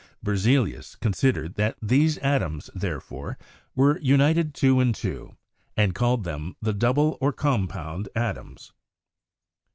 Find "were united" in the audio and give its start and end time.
3.75-4.55